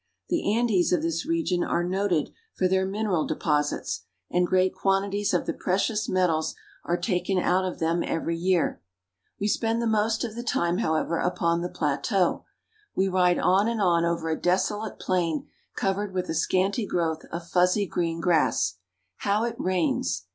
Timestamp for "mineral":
2.87-3.27